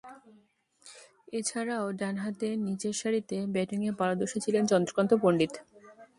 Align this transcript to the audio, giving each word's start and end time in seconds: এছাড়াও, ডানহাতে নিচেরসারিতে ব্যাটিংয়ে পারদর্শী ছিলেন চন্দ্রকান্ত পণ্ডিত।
এছাড়াও, 1.33 1.85
ডানহাতে 1.99 2.47
নিচেরসারিতে 2.65 3.37
ব্যাটিংয়ে 3.55 3.91
পারদর্শী 3.99 4.39
ছিলেন 4.45 4.63
চন্দ্রকান্ত 4.71 5.11
পণ্ডিত। 5.23 5.53